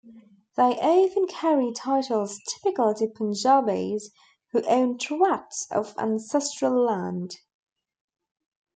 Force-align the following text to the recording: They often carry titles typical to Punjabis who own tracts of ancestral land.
They 0.57 0.63
often 0.79 1.27
carry 1.27 1.71
titles 1.73 2.39
typical 2.47 2.91
to 2.95 3.07
Punjabis 3.07 4.09
who 4.51 4.63
own 4.63 4.97
tracts 4.97 5.67
of 5.69 5.93
ancestral 5.99 6.73
land. 6.87 7.35